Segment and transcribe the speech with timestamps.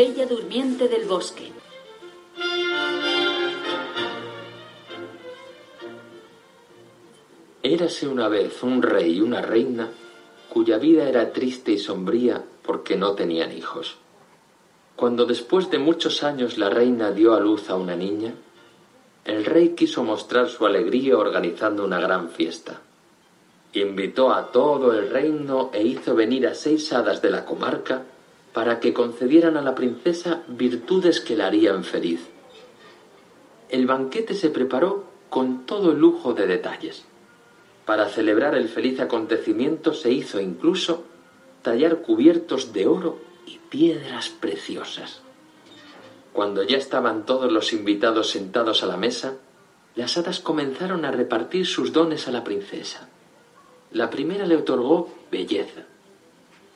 [0.00, 1.52] Bella Durmiente del Bosque.
[7.62, 9.90] Érase una vez un rey y una reina
[10.48, 13.98] cuya vida era triste y sombría porque no tenían hijos.
[14.96, 18.32] Cuando después de muchos años la reina dio a luz a una niña,
[19.26, 22.80] el rey quiso mostrar su alegría organizando una gran fiesta.
[23.74, 28.04] Invitó a todo el reino e hizo venir a seis hadas de la comarca
[28.52, 32.28] para que concedieran a la princesa virtudes que la harían feliz.
[33.68, 37.04] El banquete se preparó con todo lujo de detalles.
[37.86, 41.04] Para celebrar el feliz acontecimiento se hizo incluso
[41.62, 45.22] tallar cubiertos de oro y piedras preciosas.
[46.32, 49.34] Cuando ya estaban todos los invitados sentados a la mesa,
[49.94, 53.08] las hadas comenzaron a repartir sus dones a la princesa.
[53.92, 55.82] La primera le otorgó belleza,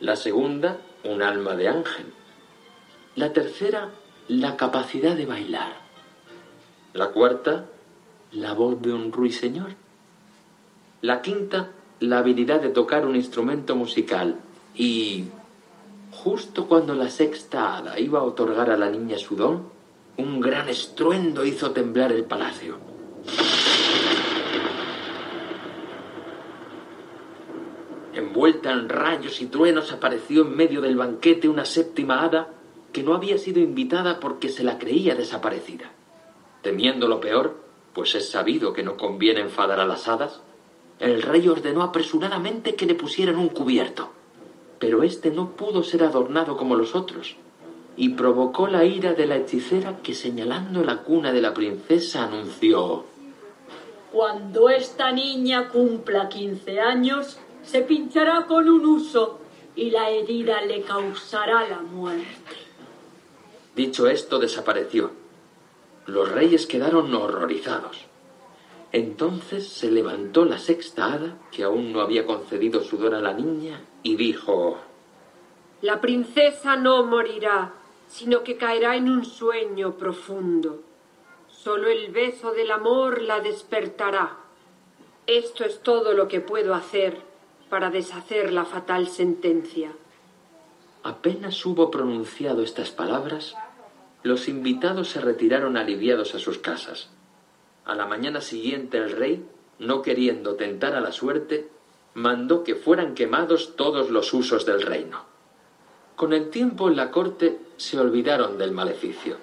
[0.00, 2.06] la segunda un alma de ángel,
[3.14, 3.90] la tercera
[4.28, 5.72] la capacidad de bailar,
[6.92, 7.66] la cuarta
[8.32, 9.74] la voz de un ruiseñor,
[11.00, 14.36] la quinta la habilidad de tocar un instrumento musical.
[14.74, 15.26] Y
[16.12, 19.68] justo cuando la sexta hada iba a otorgar a la niña su don,
[20.16, 22.95] un gran estruendo hizo temblar el palacio.
[28.16, 32.48] Envuelta en rayos y truenos apareció en medio del banquete una séptima hada
[32.90, 35.92] que no había sido invitada porque se la creía desaparecida.
[36.62, 37.58] Temiendo lo peor,
[37.92, 40.40] pues es sabido que no conviene enfadar a las hadas,
[40.98, 44.08] el rey ordenó apresuradamente que le pusieran un cubierto.
[44.78, 47.36] Pero éste no pudo ser adornado como los otros,
[47.98, 53.04] y provocó la ira de la hechicera que señalando la cuna de la princesa anunció
[54.10, 59.40] Cuando esta niña cumpla quince años, se pinchará con un uso
[59.74, 62.56] y la herida le causará la muerte.
[63.74, 65.10] Dicho esto, desapareció.
[66.06, 68.06] Los reyes quedaron horrorizados.
[68.92, 73.82] Entonces se levantó la sexta hada, que aún no había concedido sudor a la niña,
[74.02, 74.78] y dijo
[75.82, 77.74] La princesa no morirá,
[78.08, 80.82] sino que caerá en un sueño profundo.
[81.48, 84.38] Solo el beso del amor la despertará.
[85.26, 87.35] Esto es todo lo que puedo hacer
[87.68, 89.92] para deshacer la fatal sentencia.
[91.02, 93.54] Apenas hubo pronunciado estas palabras,
[94.22, 97.08] los invitados se retiraron aliviados a sus casas.
[97.84, 99.44] A la mañana siguiente el rey,
[99.78, 101.68] no queriendo tentar a la suerte,
[102.14, 105.24] mandó que fueran quemados todos los usos del reino.
[106.16, 109.36] Con el tiempo en la corte se olvidaron del maleficio.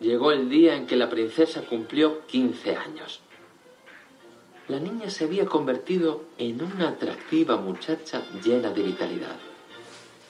[0.00, 3.20] Llegó el día en que la princesa cumplió quince años
[4.68, 9.36] la niña se había convertido en una atractiva muchacha llena de vitalidad.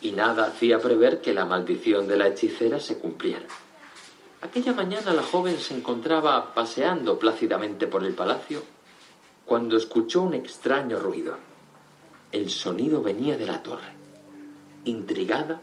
[0.01, 3.47] Y nada hacía prever que la maldición de la hechicera se cumpliera.
[4.43, 8.63] Aquella mañana la joven se encontraba paseando plácidamente por el palacio
[9.47, 11.39] cuando escuchó un extraño ruido.
[12.31, 13.95] El sonido venía de la torre.
[14.85, 15.63] Intrigada,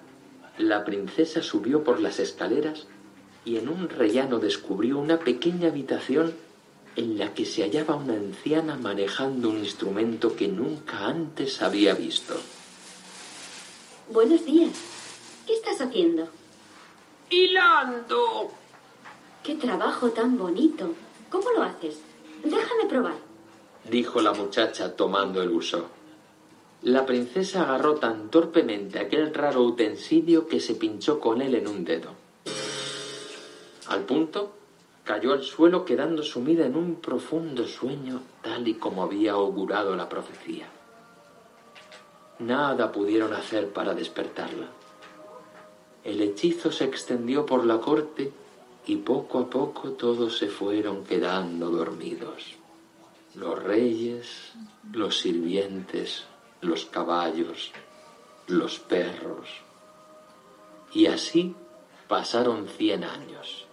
[0.57, 2.87] la princesa subió por las escaleras
[3.45, 6.33] y en un rellano descubrió una pequeña habitación
[6.95, 12.35] en la que se hallaba una anciana manejando un instrumento que nunca antes había visto.
[14.09, 14.73] Buenos días.
[15.47, 16.27] ¿Qué estás haciendo?
[17.29, 18.51] ¡Hilando!
[19.43, 20.93] ¡Qué trabajo tan bonito!
[21.29, 21.99] ¿Cómo lo haces?
[22.43, 23.15] Déjame probar.
[23.89, 25.87] Dijo la muchacha tomando el uso.
[26.83, 31.83] La princesa agarró tan torpemente aquel raro utensilio que se pinchó con él en un
[31.83, 32.11] dedo.
[33.87, 34.53] Al punto,
[35.03, 40.07] cayó al suelo quedando sumida en un profundo sueño tal y como había augurado la
[40.07, 40.67] profecía.
[42.39, 44.67] Nada pudieron hacer para despertarla.
[46.03, 48.31] El hechizo se extendió por la corte
[48.85, 52.55] y poco a poco todos se fueron quedando dormidos.
[53.35, 54.51] Los reyes,
[54.91, 56.25] los sirvientes,
[56.61, 57.71] los caballos,
[58.47, 59.49] los perros.
[60.93, 61.55] Y así
[62.07, 63.65] pasaron cien años.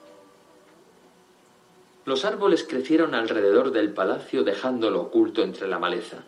[2.10, 6.24] Los árboles crecieron alrededor del palacio dejándolo oculto entre la maleza.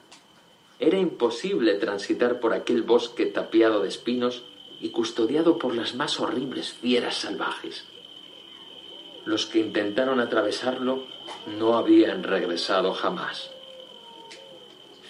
[0.78, 4.44] Era imposible transitar por aquel bosque tapiado de espinos
[4.80, 7.84] y custodiado por las más horribles fieras salvajes.
[9.24, 11.04] Los que intentaron atravesarlo
[11.58, 13.50] no habían regresado jamás.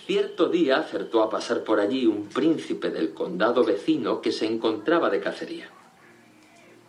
[0.07, 5.11] Cierto día acertó a pasar por allí un príncipe del condado vecino que se encontraba
[5.11, 5.71] de cacería.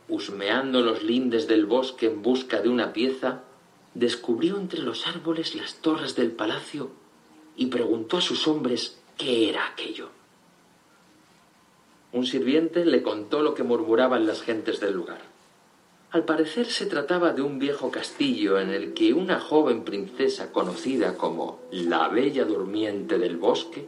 [0.07, 3.43] Husmeando los lindes del bosque en busca de una pieza,
[3.93, 6.91] descubrió entre los árboles las torres del palacio
[7.55, 10.09] y preguntó a sus hombres qué era aquello.
[12.11, 15.21] Un sirviente le contó lo que murmuraban las gentes del lugar.
[16.11, 21.17] Al parecer se trataba de un viejo castillo en el que una joven princesa conocida
[21.17, 23.87] como la Bella Durmiente del Bosque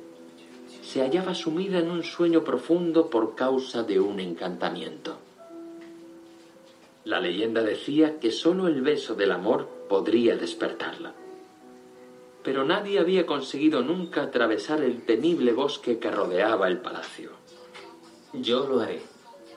[0.81, 5.19] se hallaba sumida en un sueño profundo por causa de un encantamiento.
[7.05, 11.13] La leyenda decía que sólo el beso del amor podría despertarla.
[12.43, 17.29] Pero nadie había conseguido nunca atravesar el temible bosque que rodeaba el palacio.
[18.33, 19.03] Yo lo haré,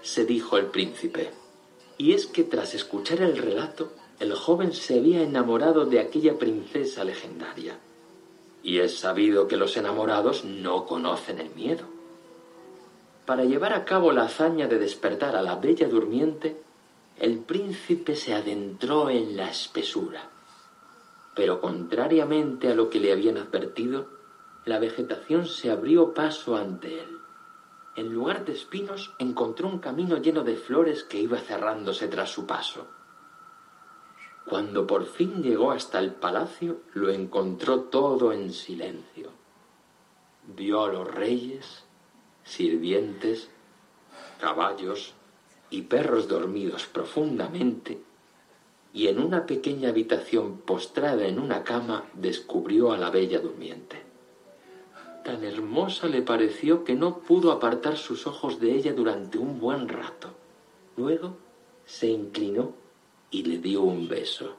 [0.03, 1.31] se dijo el príncipe.
[1.97, 7.03] Y es que tras escuchar el relato, el joven se había enamorado de aquella princesa
[7.03, 7.79] legendaria.
[8.63, 11.85] Y es sabido que los enamorados no conocen el miedo.
[13.25, 16.57] Para llevar a cabo la hazaña de despertar a la bella durmiente,
[17.21, 20.31] el príncipe se adentró en la espesura.
[21.35, 24.07] Pero contrariamente a lo que le habían advertido,
[24.65, 27.19] la vegetación se abrió paso ante él.
[27.97, 32.47] En lugar de espinos encontró un camino lleno de flores que iba cerrándose tras su
[32.47, 32.87] paso.
[34.45, 39.31] Cuando por fin llegó hasta el palacio, lo encontró todo en silencio.
[40.47, 41.85] Vio a los reyes,
[42.45, 43.51] sirvientes,
[44.41, 45.15] caballos
[45.71, 47.99] y perros dormidos profundamente,
[48.93, 54.09] y en una pequeña habitación postrada en una cama descubrió a la bella durmiente
[55.29, 59.87] tan hermosa le pareció que no pudo apartar sus ojos de ella durante un buen
[59.87, 60.31] rato.
[60.97, 61.37] Luego
[61.85, 62.73] se inclinó
[63.31, 64.57] y le dio un beso.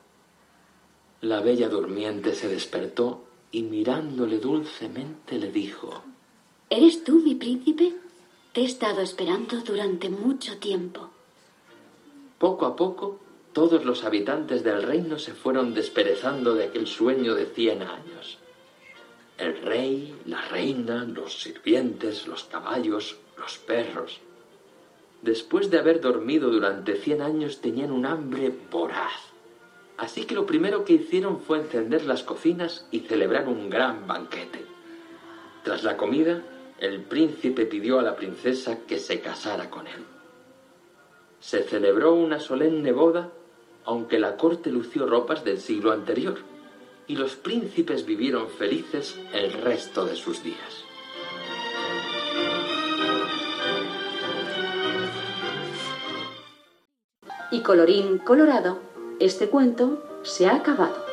[1.21, 6.03] La bella durmiente se despertó y mirándole dulcemente le dijo
[6.69, 7.95] ¿Eres tú mi príncipe?
[8.51, 11.11] Te he estado esperando durante mucho tiempo.
[12.39, 13.19] Poco a poco,
[13.53, 18.39] todos los habitantes del reino se fueron desperezando de aquel sueño de cien años.
[19.37, 24.19] El rey, la reina, los sirvientes, los caballos, los perros.
[25.21, 29.13] Después de haber dormido durante cien años tenían un hambre voraz.
[29.95, 34.65] Así que lo primero que hicieron fue encender las cocinas y celebrar un gran banquete.
[35.63, 36.41] Tras la comida,
[36.81, 40.05] el príncipe pidió a la princesa que se casara con él.
[41.39, 43.31] Se celebró una solemne boda,
[43.85, 46.37] aunque la corte lució ropas del siglo anterior
[47.07, 50.85] y los príncipes vivieron felices el resto de sus días.
[57.51, 58.79] Y colorín colorado,
[59.19, 61.08] este cuento se ha acabado.